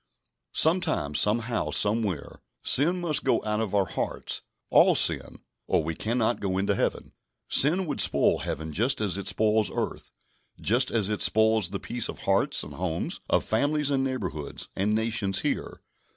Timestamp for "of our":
3.59-3.85